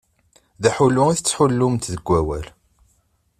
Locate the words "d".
0.61-0.63